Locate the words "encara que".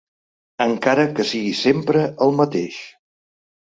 0.65-1.27